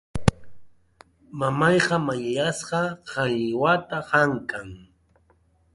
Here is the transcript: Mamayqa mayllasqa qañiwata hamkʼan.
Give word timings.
Mamayqa 1.39 1.95
mayllasqa 2.07 2.81
qañiwata 3.09 3.97
hamkʼan. 4.09 4.69